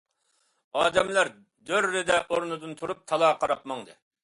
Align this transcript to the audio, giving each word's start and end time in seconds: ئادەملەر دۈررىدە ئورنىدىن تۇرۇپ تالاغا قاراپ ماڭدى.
ئادەملەر 0.79 1.29
دۈررىدە 1.71 2.19
ئورنىدىن 2.31 2.75
تۇرۇپ 2.83 3.07
تالاغا 3.13 3.39
قاراپ 3.45 3.71
ماڭدى. 3.75 3.99